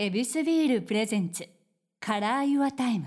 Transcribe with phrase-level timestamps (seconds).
[0.00, 1.48] ヱビスビール presents
[1.98, 3.06] Color Your Time。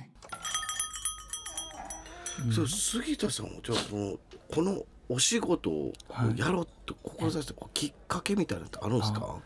[2.54, 4.20] そう杉田さんはじゃあその
[4.54, 5.94] このお仕事を
[6.36, 9.38] やろうと志したこうきっかけみたいなのってあるんですか？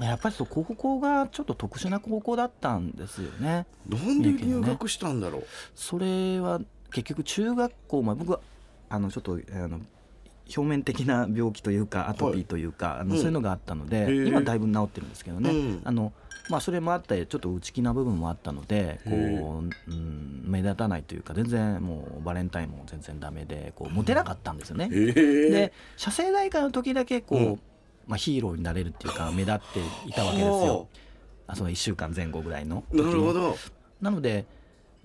[0.00, 3.64] やっぱりそう高校がちょっと特殊な高校だったんですよね。
[3.88, 5.46] なんで入学したんだろう、
[5.76, 6.60] それは
[6.92, 8.40] 結局中学校まあ僕は
[8.88, 9.78] あのちょっとあの
[10.54, 13.18] 表面的な病気というかアトピーというか、あのうん。
[13.18, 15.80] そういうのがあったので、今だいぶ治ってるんですけどね、うん。
[15.84, 16.12] あの
[16.48, 24.88] まあ、それもあってちょっと内気な部分もあったのでこう、うん、目立たないというか全然もうバレンタインも全然ダメでこうモテなかったんですよね。
[24.88, 27.60] で写生大会の時だけこう、うん。
[28.06, 30.86] まあ、ヒーローになれるっていうか目立っていたわけですよ。
[31.48, 31.56] あ。
[31.56, 33.56] その1週間前後ぐらいのなるほど。
[34.00, 34.44] なので、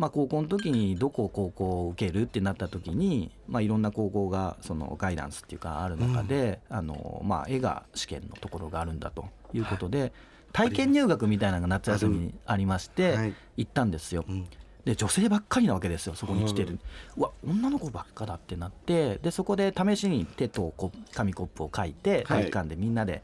[0.02, 10.12] まあ、高校の時にどこ高校を受けるってなった時に、まあ、いろんな高校がそのガイダンスっていうかある中で、あのまあ、絵が試験のところがあるんだということで
[10.54, 13.36] 体験入学みたいなのが夏休みにありましてはい。
[13.58, 14.26] 行ったんですよ。
[14.28, 14.48] うん。
[14.86, 16.80] で女性ばっかりなわけですよそこに来てる、
[17.16, 22.26] うわ女の子ばっかだってなってでそこで試しに手とこ紙コップを書いてはい。
[22.26, 23.22] 体育館でみんなで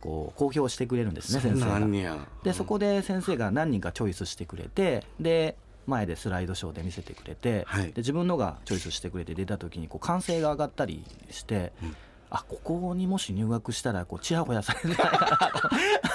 [0.00, 2.26] こう公表してくれるんですね、先生が。
[2.42, 7.84] でそこで先生が何人かチョイスしてくれてで前でスライドショーで見せてくれて、はい。
[7.86, 11.96] で自分のがチョイスしてくれて出た時にこう歓声が上がったりして、うん
[12.36, 15.50] あここにもし入学したらこうちやほやされるんじゃないか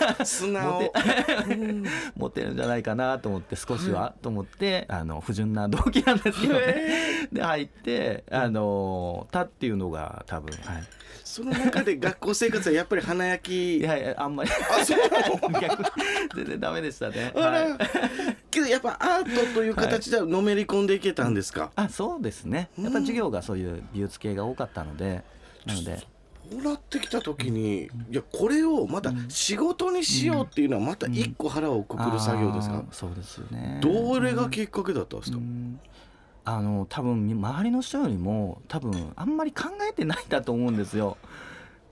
[0.05, 0.25] なと。
[0.25, 0.81] 素直。
[0.81, 0.91] モ
[2.17, 7.29] 持ってるんじゃないかなと思って少しは、と思ってあの不純な動機なんですけどね。
[7.31, 10.83] で入ってあのたっていうのが多分、はい、
[11.23, 14.49] その中で学校生活はやっぱり華やいきやいやあんまり。
[14.51, 14.99] あそう
[15.61, 15.83] 逆
[16.35, 17.31] 全然ダメでしたね。
[17.35, 17.69] あはい。
[17.69, 17.77] ら
[18.51, 22.69] けどやっぱアートという形ではのめり込んでいけたんですか、あそうですね。
[22.77, 25.23] やっぱ授業がそういう美術系が多かったので
[25.65, 25.97] なので。
[26.51, 32.83] そうなってきた時にいやこれをまた仕事にしようっていうのはまた一個腹をくくる作業ですか？
[32.91, 33.79] そうですよね。
[33.83, 35.79] どれがきっかけだったんですか、うん。
[36.45, 41.17] あの多分周りの人よりも多分あんまり考えてないんだと思うんですよ。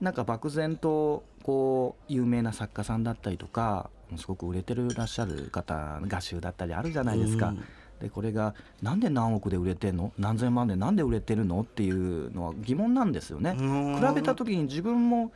[0.02, 7.50] なんか漠然とこう有名な作家さんだったりとかすごく売れてるらっしゃる方画集だったりあるじゃないですか。
[7.50, 7.64] うん
[8.02, 10.12] でこれがなんで何億で売れてんの？
[10.18, 11.62] 何千万でなんで売れてるの？
[11.62, 13.56] っていうのは疑問なんですよね。
[13.58, 13.96] うん。
[14.00, 15.31] 比べた時に自分も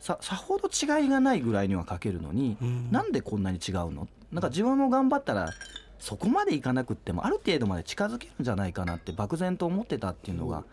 [0.00, 2.92] ささほど違いがないぐらいには書けるのに、うん。
[2.92, 4.08] なんでこんなに違うの？
[4.32, 5.50] なんか自分も頑張ったら
[5.98, 10.64] そこまでいかなくってもある程度まで近づけるんじゃないかなって漠然と思ってたっていうのが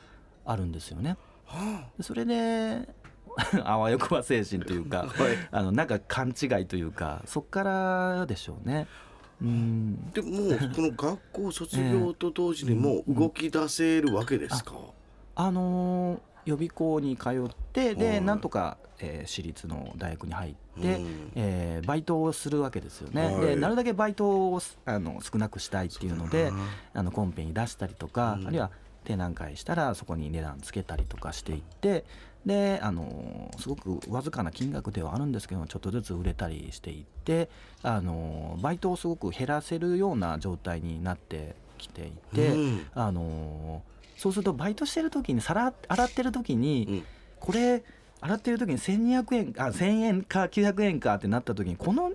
[0.46, 1.18] あるんですよね。
[2.02, 2.88] それで
[3.64, 5.38] あわよくば精神というかあ はい。
[5.52, 8.88] あのなんか勘違いというかそっからでしょうね。
[9.42, 10.12] うん。
[10.12, 14.74] でもうこの学校卒業と同時にもう動き出せるわけですか、
[15.36, 17.32] あのー予備校に通っ
[17.72, 17.96] てはい。
[17.96, 21.32] でなんとか、えー私立の大学に入って、うん。
[21.36, 23.26] えーバイトをするわけですよね。
[23.26, 23.42] はい。
[23.42, 26.52] でなるだけバイトをすあの少なくしたいっていうので
[26.94, 28.48] あのコンペに出したりとか、うん。
[28.48, 28.72] あるいは
[29.04, 32.06] 展覧会したらそこに値段つけたりとかしていって
[32.46, 37.50] であのすごくわずかな金額ではあるんですけどちょっとずつ売れたりしていって
[37.84, 42.48] あのバイトをすごく減らせるような状態になってきていて。
[42.50, 43.92] うんあのー
[44.22, 47.04] そうするとバイトしてる時に皿洗ってる時に、うん
[47.40, 47.84] これ
[48.20, 52.12] 洗ってる時に1200円あ1000円か900円かってなった時にこの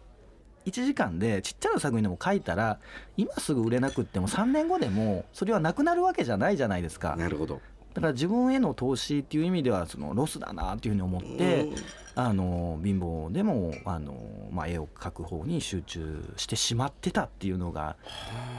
[0.66, 2.78] 1時間でちっちゃな作品でも書いたら
[3.16, 7.16] 今すぐ売れなくっても3年後でもそれはなくなるわけじゃないじゃないですか。
[7.16, 7.60] なるほど。
[7.94, 11.76] だから自分への投資っていう意味ではそのロスだなっていうふうに思って、うん
[12.18, 14.16] あの貧乏でもあの、
[14.50, 17.96] まあ、絵を描く方に集中してしまってたっていうのが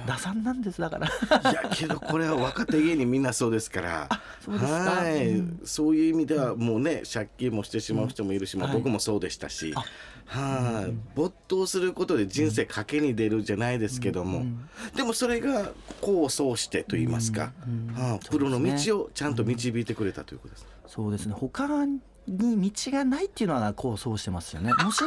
[0.05, 1.07] 打算なんですだから。
[1.07, 4.09] いやけどこれは若手芸人みんなそうですから。
[4.45, 4.71] そうですか。
[4.71, 5.59] はい、うん。
[5.65, 8.77] そういう意味ではもうね借金もしてしまう人もいるし、まあ、はい。
[8.77, 9.83] 僕もそうでしたし、あ
[10.27, 18.19] はい、没頭することで人生賭けに出るじゃないですけども、うんでもそれが功を奏してと言いますか、うんうんはい。
[18.29, 20.67] プロの道をちゃんと導いてくれたということです。
[20.85, 21.33] そうですね。
[21.35, 21.67] 他
[22.27, 24.71] に道がないっていうのはこうそうしてますよね。
[24.83, 25.03] もし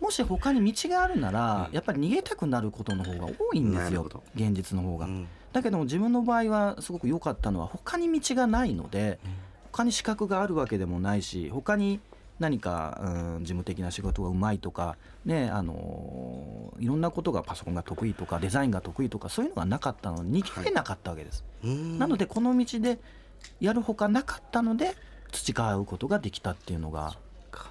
[0.00, 1.74] もし他に道があるなら、うん。
[1.74, 5.28] やっぱり逃げたくなることの方が多いんですよ現実の方が、うん。
[5.52, 9.20] だけども自分の場合はすごく良かったのは他に道がないので
[9.70, 12.00] 他に資格があるわけでもないし他に
[12.38, 13.08] 何か、う
[13.40, 21.44] ん、事務的な仕事がうまいとか、ねあのーいろんなことがパソコンが得意とかデザインが得意とかそういうのがなかったのに逃げれなかったわけです。
[21.62, 21.98] うん。
[21.98, 22.98] なのでこの道で
[23.60, 24.96] やるほかなかったので
[25.32, 27.16] 培うことができたっていうのが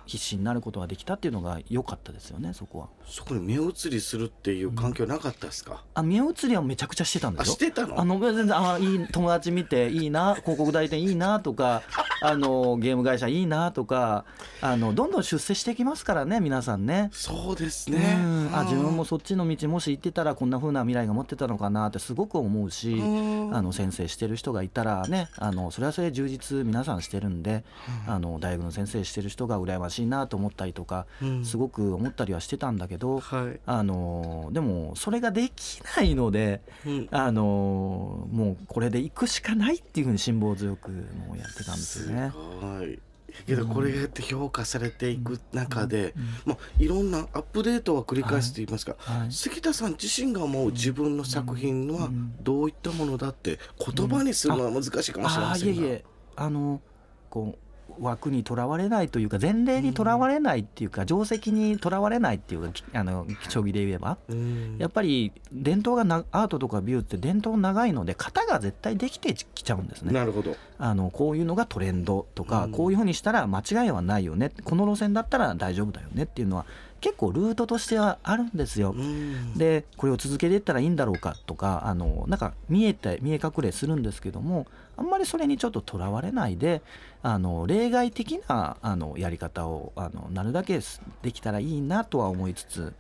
[0.06, 2.88] 必死になることができたっていうのが良かったですよねそこは。
[3.06, 7.54] そこに目移りするっていう環境なかったですか、あ目移りはめちゃくちゃしてたんであすよ。
[7.56, 8.00] してたの？
[8.00, 11.84] あの全然あいい友達見ていいな広告代理店いいなとか
[12.22, 14.26] あのゲーム会社いいなとか
[14.62, 17.10] あのどんどん出世してきますからね皆さんね。
[17.12, 18.18] そうですね。
[18.20, 18.50] うん。
[18.56, 23.56] あ自分もそっちの道もし行ってたらこんな風な未来が持ってたのかなってすごく思うしうん。
[23.56, 27.64] あの先生してる人がいたらねあのそれはそれで充実皆さんしてるんで
[28.08, 31.46] あの大学の先生してる人が羨ましいなと思ったりとかうん。
[31.46, 36.62] すごく思ったりはしてたんだけどはい、あのでもそれができないので。
[36.86, 37.08] うん。
[37.12, 42.32] あのーもうこれで行くしかないっていうふうに辛抱強くもうやってたんですよね。
[42.32, 43.00] すごい。
[43.48, 46.24] けどこれがやって評価されていく中で、うん。
[46.46, 49.32] まあ、いろんなアップデートは繰り返すと言いますか、はい。
[49.32, 52.34] 関田さん自身が思う自分の作品はうん。
[52.42, 53.60] どういったものだって
[53.96, 56.06] 言葉にするのは難しいかもしれあませんが、あいえいえ。
[56.36, 56.82] あの
[57.30, 64.18] こう枠にとらわれないというか前例にとらわれないっていうか定石にとらわれないっていうかきあの将棋で言えば。
[64.30, 64.78] うん。
[64.78, 70.14] やっぱり伝統がなアートとか美術って伝統長いので型が絶対できてきちゃうんですね。
[70.14, 70.56] なるほど。
[70.78, 72.72] あのこういうのがトレンドとか、うん。
[72.72, 74.52] こういうふうにしたら間違いはないよね。
[74.64, 76.24] この路線だったら大丈夫だよね。
[76.24, 76.66] っていうのは
[77.02, 78.94] 結構ルートとしてはあるんですよ。
[78.96, 79.58] うん。
[79.58, 84.68] でこれを続けていったらいいんだろうかとかあのなんか見えて見え隠れするんですけども
[85.02, 86.84] あんまりそれにちょっととらわれないで
[87.24, 90.80] あの例外的なあのやり方をあのなるだけ
[91.24, 92.94] できたらいいなとは思いつつ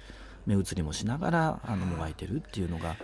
[0.47, 2.95] 目移りもしながらあのもがいてるっていうのが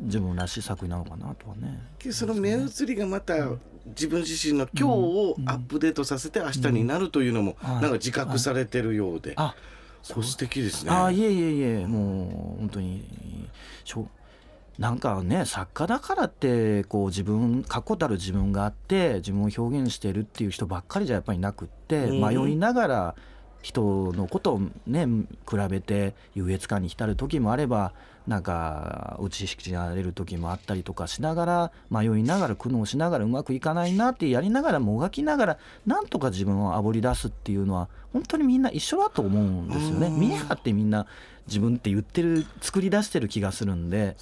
[0.00, 1.80] 自分らしい作品なのかなとはね。
[2.10, 3.34] その目移りがまた
[3.86, 7.82] 自分自身の今日をアップデートさせて明日になるというのもはい。
[7.82, 9.54] なんか自覚されてるようで、あ
[10.02, 10.90] 素敵ですね。
[10.90, 13.48] あいえいえいえもう本当に
[13.84, 14.08] しょ
[14.78, 22.20] なんかね作家だからってこう自分確固たる自分があって自分を表現してるっていう人ばっかりじゃやっぱりなくって、うん。
[22.20, 23.14] 迷いながら
[23.64, 25.06] 人のことをね
[25.48, 27.94] 比べて優越感に浸る時もあれば
[28.26, 40.08] なんか打ちひしがれる時もあったりとかしながら迷いながら苦悩しながらうまくいかないなってやりながらもがきながらなんとか自分をあぶり出すっていうのは本当にみんな一緒だと思うんですよね。
[40.08, 41.06] うん見え張ってみんな
[41.46, 44.16] 自分って言ってる作り出してる気がするんで。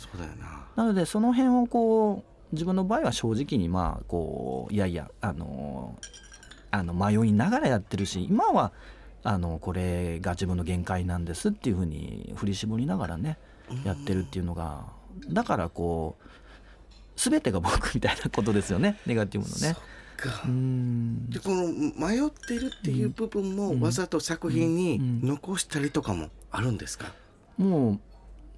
[0.77, 5.97] なのでその辺をこう自分の場合は正直にまあこういやいやあの
[6.71, 8.73] あの迷いながらやってるし今は
[9.25, 13.39] あのこれが自分の限界なんですっていうふうに振り絞りながらね
[13.85, 14.87] やってるっていうのが
[15.29, 16.29] だからこう
[17.17, 19.77] 全てが僕みたいなことですよねネガティブのね。
[21.31, 21.67] でこの
[21.97, 23.81] 迷ってるっていう部分もうん。
[23.81, 25.21] わざと作品にうん。
[25.27, 27.13] 残したりとかもあるんですか、
[27.59, 28.01] もう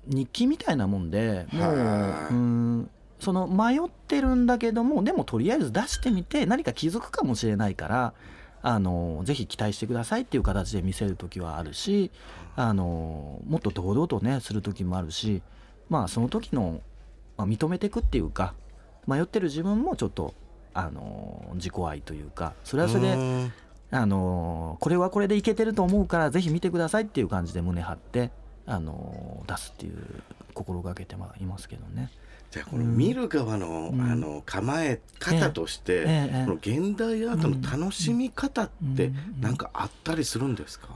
[0.06, 2.28] 日記みたいなもんでもうはあ。
[2.28, 8.12] うんその迷ってるんだけどもでもとりあえず出してみて何か気づくかもしれないから
[8.66, 12.10] あのぜひ期待してくださいっていう形で見せる時はあるし
[12.56, 15.42] あのもっと堂々とねする時もあるし
[15.90, 16.80] まあその時の、
[17.36, 18.54] まあ、認めていくっていうか
[19.06, 20.32] 迷ってる自分もちょっと
[20.72, 23.52] あの自己愛というかそれはそれでうん。
[23.90, 28.32] あのこれはこれでいけてると思うからぜひ見てくださいっていう感じで胸張って
[28.66, 30.22] あの出すっていう
[30.54, 32.10] 心がけてはいますけどね。
[32.50, 34.00] じゃあこの見る側の,、うん。
[34.00, 36.02] あの構え方として、ええ。
[36.04, 36.44] ええ。
[36.46, 39.40] この現代アートの楽しみ方ってうん。
[39.40, 40.88] なんかあったりするんですか、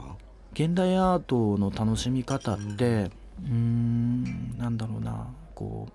[0.52, 3.10] 現代アートの楽しみ方って
[3.44, 5.26] うーんなんだろうな。
[5.54, 5.92] こう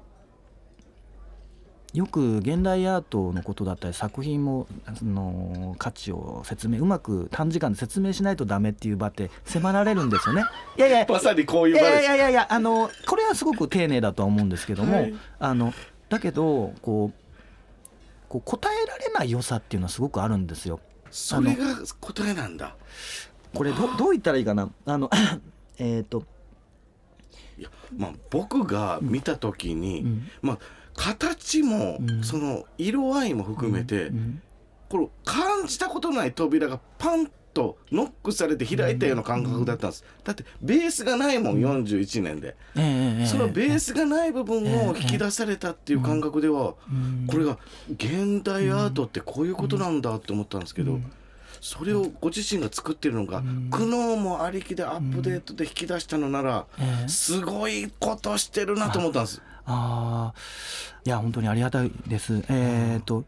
[1.93, 4.67] よく現代アートのことだったり作品も
[4.97, 10.43] その価値を説明うまく短時間で説明しないとダメっていう場って迫られるんですよね。
[10.75, 15.13] いやいやまさにこういいう場ですやいやいやあのこれはすごく丁寧だとは思うんですけども、はい。
[15.39, 15.71] あの
[16.09, 17.23] だけどこう
[18.27, 20.79] こう答えられない良さっていうのはすごくあるんですよ。
[21.11, 22.75] それが答えなんだ。
[23.53, 24.67] これどどう言ったらいいかな？
[24.87, 25.11] あの
[25.77, 26.23] えっと、
[27.59, 30.27] いやまあ僕が見た時に、うん。
[30.41, 30.59] まあ
[30.95, 32.23] 形も、うん。
[32.23, 34.41] その色合いも含めて、うん。
[34.89, 42.55] これ感じたことない扉がパンとノックされて開いたような感覚だったんです、だってベースがないもん、41年で。
[43.25, 47.27] そのベースがない部分を引き出されたっていう感覚では、うん。
[47.27, 47.57] これが
[47.91, 50.99] 現代アートってこういうことなんだって思ったんですけど、
[51.61, 53.69] それをご自身が作ってるのが、ん。
[53.71, 57.07] 苦悩もありきでアップデートで引き出したのなら、ええ。
[57.07, 59.41] すごいことしてるなと思ったんです。
[59.65, 60.39] ああ
[61.05, 62.43] いや本当にありがたいです。
[62.49, 63.23] えっ、と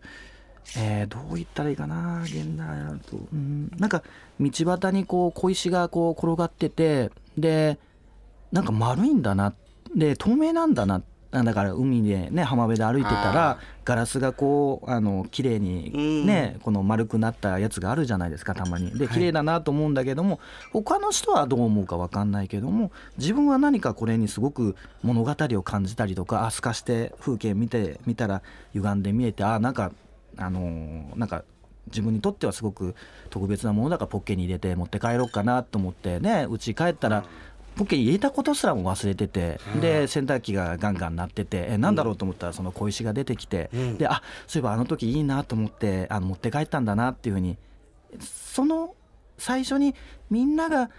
[0.78, 4.04] えーどう言ったらいいかな現代だとうんなんか
[4.40, 7.78] 道端にこう小石がこう転がっててで
[8.52, 9.54] なんか丸いんだな
[9.96, 11.02] で透明なんだな
[11.44, 16.60] だから海でね浜辺で歩いてたあらガラスがこうあの綺麗にね、うん。
[16.62, 18.92] この丸くなったやつがあるじゃないですかたまに。
[18.92, 19.14] ではい。
[19.14, 20.40] 綺麗だなと思うんだけども、
[20.72, 28.42] 他の人はどう思うか分かんないけども自分は何かこれにすごく物語を感じたりとかあ透かして風景見てみたら
[28.74, 29.92] 歪んで見えてあなんか
[30.38, 31.44] あのーなんか
[31.88, 32.96] 自分にとってはすごく
[33.30, 37.26] 特別なものだからポッケに入れて持って帰ろうかなと思ってねうち帰ったら
[37.76, 43.98] ポッケに入れたことすらも忘れててで洗濯機がガンガン鳴っててえなんだろうと思ったらその小石が出てきてうん。
[43.98, 47.58] であそういえばあの時いいなと思ってあの持って帰ったんだなっていうふうに
[48.20, 48.96] その
[49.38, 49.96] 最初に
[50.30, 50.90] みんなが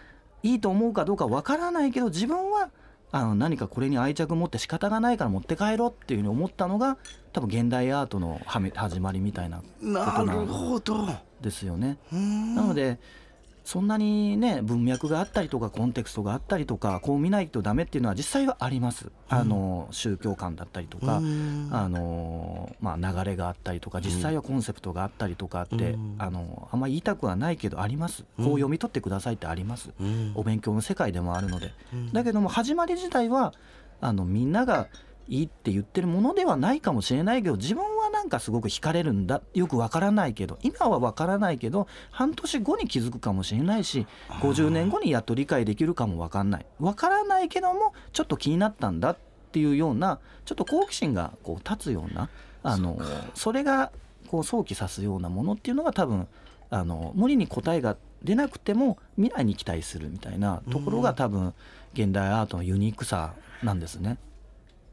[0.43, 2.71] いいと思うかどうかわからないけど自分は
[3.13, 6.99] あの何かこれに愛着持って仕方がないから持って帰ろうっていうふうに思ったのが
[7.33, 11.07] 多分現代アートのはめ始まりみたいななるほど。
[11.41, 11.99] ですよね。
[12.11, 12.99] ななので
[13.67, 19.11] そんなにね文脈があったりとかコンテクストがあったりとかこう見ないとダメっていうのは実際はあります。
[19.29, 21.21] あの宗教観だったりとか、あ
[21.89, 26.15] のまあ、流れがあったりとか実際はコンセプトがあったりとかって、うん。
[26.19, 28.23] あのあんまり言いたくはないけどあります。
[28.37, 29.91] こう読み取ってくださいってあります、
[30.37, 31.73] お勉強の世界でもあるので、
[32.13, 33.53] だけども始まり自体は
[34.01, 34.87] あのみんなが
[35.29, 39.43] いいって言ってるものではないかもしれないけど自分はなんかすごく惹かれるんだ。
[39.55, 44.07] よくわからないけど今はわからないけど半年後に気づくかもしれないし
[44.41, 46.67] 50年後にやっと理解できるかもわかんない。
[46.79, 49.11] わからないけどもちょっと気になったんだ。
[49.11, 49.17] っ
[49.57, 52.29] ていうようなちょっと好奇心がこう立つような
[52.63, 52.99] あの
[53.35, 53.91] それが
[54.29, 56.29] こう想起さすようなものっていうのが多分
[56.69, 61.55] あの無理に答えが出なくても未来に期待するみたいなところが多分
[61.95, 64.19] 現代アートのユニークさなんですね。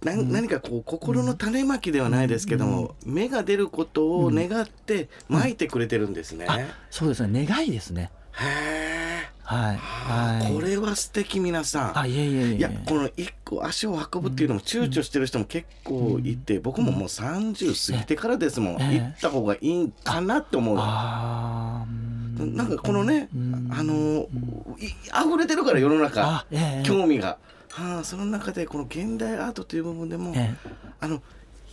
[0.03, 6.45] な何かこう心の種まきではないですけども、芽が出ることを願ってまいてくれてるんですね。
[6.47, 7.45] あそうですね。
[7.45, 8.11] 願いですね。
[8.33, 9.03] へえ。
[9.45, 11.99] はい、はい、これは素敵皆さん。
[11.99, 18.99] あいえいえいやこの一個足を運ぶっていうのも躊躇してる人も結構いて、僕ももう30過ぎてからですもん、ええ。
[18.99, 20.77] 行った方がいいかなって思う。
[20.79, 23.69] あーなんかこのね、うん。
[23.71, 24.27] あの
[24.79, 26.45] い溢れてるから世の中。
[26.83, 27.37] 興味が、
[27.69, 30.55] はあ、その中でこの現代アートという部分でも、え
[30.99, 31.21] あの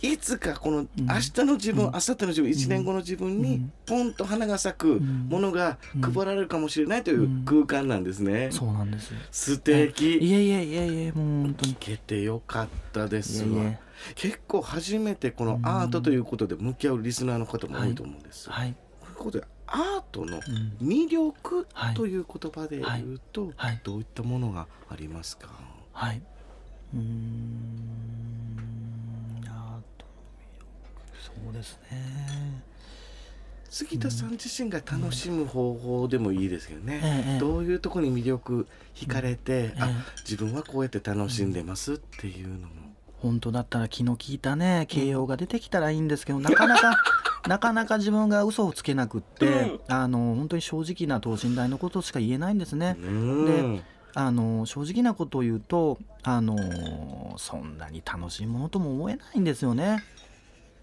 [0.01, 8.47] いつかこの明日の自分、明後日の自分1年後の自分にポンと花が咲くものが配られるかもしれないという空間なんですね。
[8.47, 9.13] えそうなんです。
[9.31, 10.17] 素敵。
[10.17, 11.75] いえいえいえいえもう本当に。
[11.75, 11.77] 聞。
[11.77, 13.45] けてよかったです
[14.15, 18.49] 結構初めてこのアートということで向き合うリスナーの方も多いと思うんです。
[18.49, 18.75] はい。
[19.03, 19.13] とい。
[19.13, 20.77] うことでアートのうん。
[20.85, 21.95] 魅力はい。
[21.95, 23.79] という言葉で言うと、はい。
[23.83, 25.47] どういったものがありますか、
[25.93, 26.21] はい。
[26.93, 27.03] うーん。
[29.47, 29.51] アー
[29.97, 30.65] トの魅力。
[31.43, 32.63] そうですね。
[33.69, 39.95] 杉田さん自身が楽しむ方法でもいいですよね、ええどういうところに魅力惹かれて、あええ。
[40.29, 46.97] 自分はこうやって楽しんでますっていうのも、本当だったら気の利いたね形容が出てきたらいいんですけど、なかなか
[47.47, 52.95] なかなか自分が嘘をつけなくって、あの本当に正直な等身大のことしか言えないんですね。
[52.99, 53.83] うん
[54.13, 60.03] あの正直なことを言うとあのそんなに楽しいものとも思えないんですよね。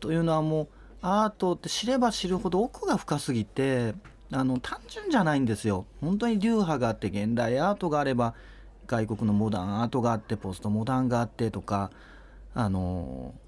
[0.00, 0.68] というのはもう
[1.02, 3.94] アートって知れば知るほど奥が深すぎて
[4.32, 5.86] あの単純じゃないんですよ。
[6.00, 8.34] 本当に流派があって現代アートがあれば
[8.86, 11.90] 外国のモダンアートがあってポストモダンがあってとか
[12.54, 13.34] あの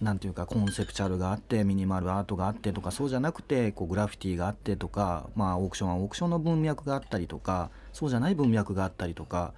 [0.00, 9.54] んていうかコンセプチュアルがあってミニマルアートがあってとかそうじゃなくてこうグラフィティがあってとか、まあ、オークションはオークションの文脈があったりとかそうじゃない文脈があったりとか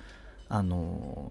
[0.49, 1.31] あの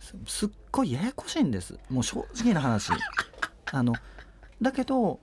[0.00, 2.92] すすっごいややこしいんですもう正直な話。
[3.72, 3.94] あの
[4.60, 5.20] だけど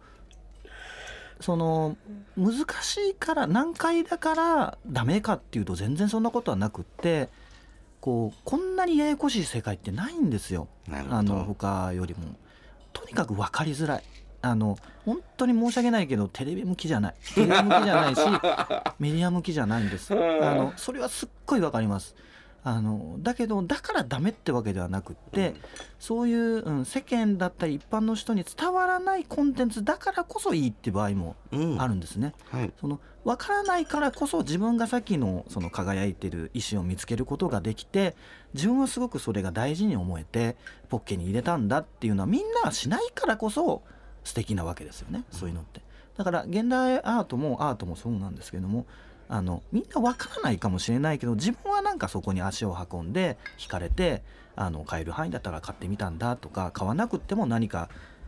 [1.39, 1.97] その
[2.37, 7.29] 難しいから難解だからダメかっていうと全然そんなことはなくって
[7.99, 10.67] こうこんなにややこしい世界ってないんですよ。
[11.09, 12.35] あの他よりも
[12.93, 14.03] とにかく分かりづらい。
[14.43, 17.15] あの本当に申し訳ないけどテレビ向きじゃない。
[17.35, 18.21] テレビ向きじゃないし
[18.99, 20.13] メディア向きじゃないんです。
[20.13, 20.15] あ
[20.55, 22.15] のそれはすっごい分かります
[22.63, 25.55] あのだけどだからダメってわけではなくって、
[25.99, 31.81] そういう、うん、世間だったり一般の人に伝わらないコンテンツだからこそいいって場合もうん。
[31.81, 32.33] あるんですね。
[32.49, 32.71] はい。
[32.79, 38.15] その分からないからこそ自分がさっきのその輝いてる意思を見つけることができて
[38.53, 40.55] 自分はすごくそれが大事に思えて
[40.89, 43.83] ポッケに入れたんだっていうのはみんなはしないからこそ
[44.23, 45.23] 素敵なわけですよね。
[45.31, 45.81] そういうのって。
[46.17, 48.85] だから現代アートもアートもそうなんですけども
[49.31, 54.23] あのみんな分からないかもしれないけど自分はなんかそこに足を運んで惹かれて
[54.57, 57.87] あの買える範囲だったら買ってみたんだとか買わなくても何か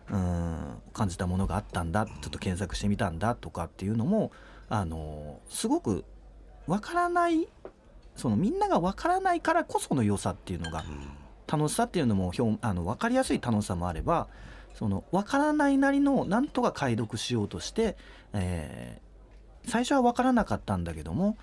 [0.09, 4.31] うん感じたものがあったんだちょっと検索してみたんだとかっていうのも
[4.69, 6.05] あのすごく
[6.67, 7.49] 分からない
[8.15, 10.85] そのみんなが分からないからこその良さっていうのが
[11.47, 14.29] 楽しさっていうのも表あの分かりやすい楽しさもあれば
[14.73, 17.97] その分からないなりのなんとか解読しようとして、
[18.31, 19.12] えー
[19.65, 21.37] 最初は分からなかったんだけども、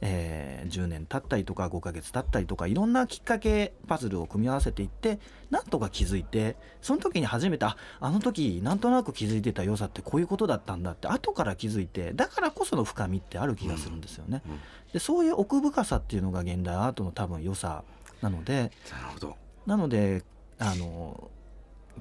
[0.00, 5.18] えー10年経ったりとか5ヶ月経ったりとかいろんなきっかけパズルを組み合わせていって
[5.50, 14.42] なんとか気づいてその時に初めてああの時なんとなく気づいてた良さってこういうことだったんだって後から気づいてだからこその深みってある気がするんですよね。
[14.46, 14.58] うん
[14.92, 17.82] でそういう奥深さっていうのが現代アートの多分良さ
[18.22, 20.22] なのでなるほどなので
[20.58, 21.30] あの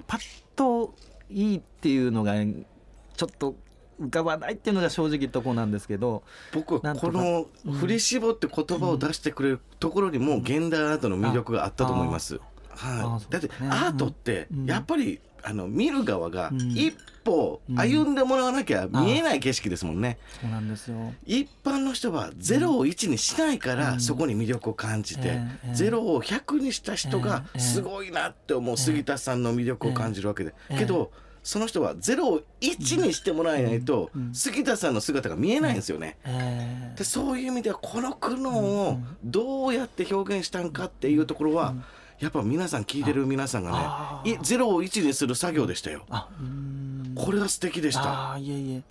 [0.06, 0.94] パッと
[1.30, 3.56] いいっていうのがちょっと
[4.04, 7.74] 浮かばないっていうのが正直とこなんですけど僕はこのうん。
[7.74, 12.40] 振り絞って言葉を出してくれるところにも現代アートの魅力があったと思います。
[12.76, 14.66] あはい、だってアートってうん。
[14.66, 16.72] やっぱりあの見る側がうん。
[16.72, 16.94] 一
[17.24, 20.18] 歩歩んでもらわなきゃ見えない景色ですもんね。
[20.42, 21.14] そうなんですよ。
[21.26, 23.78] 一般の人は0を1にしないかうん。
[23.80, 25.72] らそこに魅力を感じてええええ。
[25.74, 30.54] 0を100にした人がええすごいなって思う杉田さんの魅力を感じるわけで。
[30.70, 30.80] ええ。
[30.80, 31.12] けど
[31.44, 36.18] その人は0を1にしてもらえないと杉田さんの姿が見えないんですよね。
[36.24, 41.74] えーでそういう意味ではこの苦悩をどうやって表現したんかっていうところは
[42.20, 46.06] やっぱ皆さん聞いてる皆さんがあねい0を1にする作業でしたよ。
[47.16, 48.38] これが素敵でした。
[48.40, 48.84] いえいえ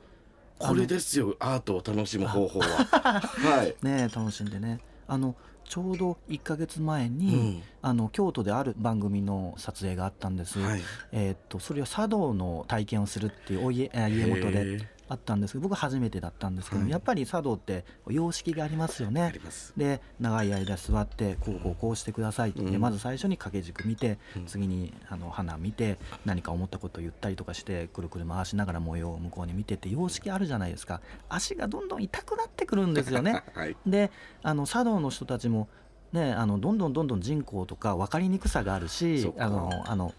[0.58, 2.66] これですよアートを楽しむ方法は。
[2.66, 3.74] はい。
[3.82, 7.62] ね楽しんでねあのちょうど1ヶ月前うに、ん。
[7.84, 10.80] あの京都である番組の撮影があったんです、はい。
[11.12, 19.40] えーっとそれは茶道の体験をするっていうお家あ家元であったんですけど僕初めてだったんですけど、はいやっぱり茶道って様式がありますよねあり。
[19.40, 19.72] ます。
[19.76, 33.42] で長い間座ってこうこうこうしてくださいって、うんまず最初に掛け軸見て、うん次にあの花見て何か思ったことを言ったりとかしてくるくる回しながら模様を向こうに見てって様式あるじゃないですか足がどんどん痛くなってくるんですよね。
[33.54, 33.76] はい。
[33.86, 34.10] で
[34.42, 35.68] あの茶道の人たちも
[36.12, 40.14] ねあのどんどんどんどん人口とか分かりにくさがあるそしあのあの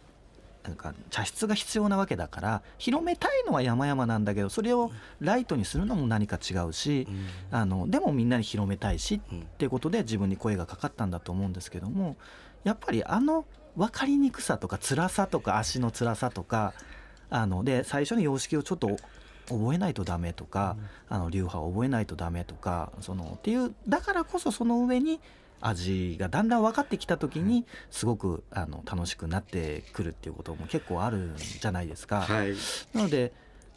[0.63, 7.27] なんか茶室が必要なわけだから広めたいのは山々なんだけどそれをライトにするのも何か違うしうん。
[7.51, 9.39] あのでもみんなに広めたいしうん。
[9.41, 12.15] っていうことで自分に声がかかったんだと思うんですけども
[12.63, 16.73] やっぱりあの分かりにくさとか辛さとか足の辛さとか
[17.29, 18.97] あので最初の様式をちょっと
[19.49, 20.77] 覚えないとダメとか、
[21.09, 25.19] あの流派を覚えないとダメとかそのっていうだからこそその上に
[25.61, 32.21] 味がだんだん分かってきた時にすごくあの楽しくなってくるっていうことも結構あるんじゃないですか。
[32.21, 32.53] はい。
[32.93, 33.31] なので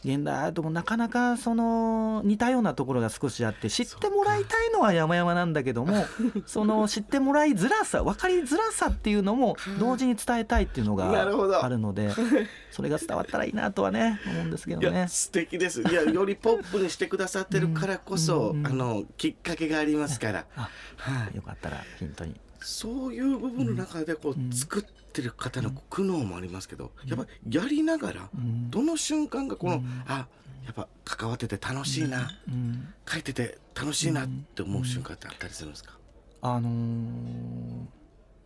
[0.04, 6.04] 現代アートもなかなかその似たようなところが少しあって知ってもらいたいのは山々なんだけども
[6.46, 11.22] その知ってもらいづらさ分かりづらさっていうのも同時に伝えたいっていうのが
[11.62, 12.10] あるので
[12.70, 15.08] それが伝わったらいいなとはね思うんですけいどねや。
[15.08, 15.82] 素敵です。
[15.82, 20.44] いやよりポップにしてくださってるからこそ、あのきっかけがありますから。
[20.56, 21.36] あはい。
[21.36, 22.38] よかったらヒントに。
[22.66, 28.70] そういう部分の中でこう、うん作ってる方の苦悩もありますけど、やっぱやりながらうん。
[28.70, 30.04] どの瞬間がこの、うん。
[30.06, 30.28] あ
[30.66, 32.92] やっぱ関わってて楽しいな、うん。
[33.08, 35.96] 書いてて楽しいなって思う瞬間ってあったりするんですか、
[36.42, 37.86] あのー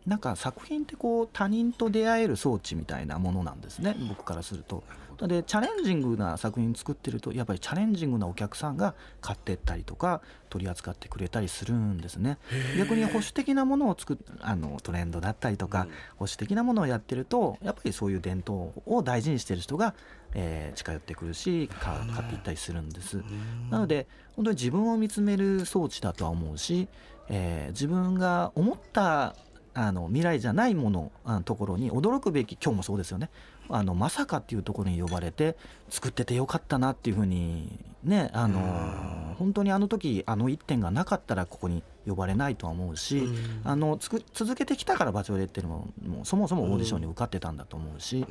[0.05, 4.83] なんか作品ってこう他人と出会える装置みたいなものなんですね僕からすると。
[5.27, 12.37] でチャレンジングな作品作ってるとやっぱりチャレンジングなお客さんが買ってったりとか取り扱ってくれたりするんですね。
[12.77, 15.87] 逆に保守的なものを作っあのトレンドだったりとか、うん。
[15.87, 19.93] 保守的なものをやってるとやっぱりそういう伝統を大事にしてる人が、
[20.33, 23.17] えー近寄ってくるしか買っていったりするんです。
[23.17, 23.69] うん。
[23.69, 26.87] なので本当に自分を見つめる装置だとは思うし、
[27.29, 29.35] えー自分が思った
[29.73, 33.29] あの未来じゃないものあのところに驚くべき今日もそうですよね
[33.71, 35.55] あのまさかっていうところに呼ばれて
[35.89, 39.35] 作っててよかったなっていうふうにねあのうん。
[39.41, 43.61] 本当にあの時あの一点がなかったらここに呼ばれないとは思うし、うん。
[43.63, 48.25] あのつく続けてきたから場所でっていうのももうそもそもオーディションに受かってたんだと思うし、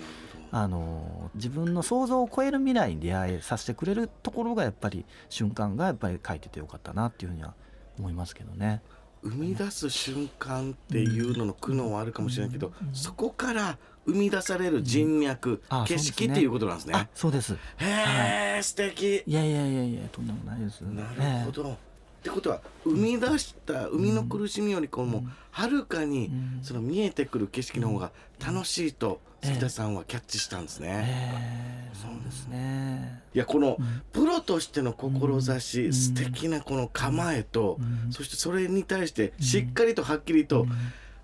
[0.52, 7.54] あの自分の想像を超える未来に出会えさせてくれるところがやっぱり瞬間がやっぱり書いててよかったなっていうふうには
[7.98, 8.82] 思いますけどね。
[9.22, 12.94] 生み出す瞬間っていうのの苦悩はあるかもしれないけど、うん。
[12.94, 16.26] そこから生み出される人脈、うですね。
[16.26, 16.94] 色っていうことなんですね。
[16.94, 17.08] あ。
[17.14, 17.54] そうです。
[17.54, 19.22] へえ、素敵。
[19.26, 20.80] いやいやいやいやとんでもないです。
[20.82, 21.72] なるほど。
[21.72, 25.32] ってことは生み出した生みの苦しみよりこうもうん。
[25.50, 26.58] はるかにうん。
[26.62, 28.10] その見えてくる景色の方が
[28.44, 29.54] 楽しいとええ。
[29.54, 31.90] 杉田さんはキャッチしたんですえね。
[31.90, 33.22] えそうですね。
[33.34, 34.02] いやこのうん。
[34.12, 35.92] プロとしての志、うん。
[35.92, 38.12] 素敵なこの構えと、うん。
[38.12, 40.70] そしてそれに対してしっかりとはっきりと、うん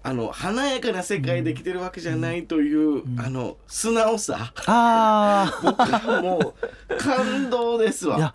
[0.07, 3.21] あの華やかな世界で来てるわけじゃないという、うん。
[3.21, 4.53] あの素直さ。
[4.67, 6.55] あ僕は も
[6.89, 8.17] う感動ですわ。
[8.17, 8.35] いや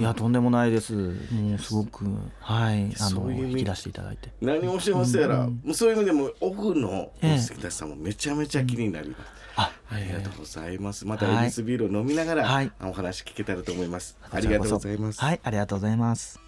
[0.00, 0.02] い。
[0.02, 0.92] やとんでもないです。
[0.92, 2.04] もうすごく
[2.40, 2.92] はい。
[2.98, 4.32] あの引き出していただいて。
[4.40, 5.60] 何をしゃいますやら、うん。
[5.64, 7.48] もうそういう意味でもオフのええ。
[7.48, 9.20] 好き出しさんもめちゃめちゃ気になります、
[9.54, 11.06] あありがとうございます。
[11.06, 12.72] またはいエビスビールを飲みながら、はい。
[12.82, 14.18] お話聞けたらと思います。
[14.32, 16.40] ありがとうございます、はいありがとうございます